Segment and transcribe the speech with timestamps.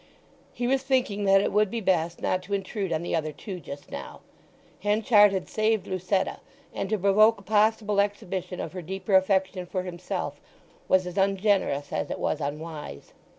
[0.51, 3.59] He was thinking that it would be best not to intrude on the other two
[3.59, 4.21] just now.
[4.79, 6.39] Henchard had saved Lucetta,
[6.73, 10.41] and to provoke a possible exhibition of her deeper affection for himself
[10.87, 13.13] was as ungenerous as it was unwise.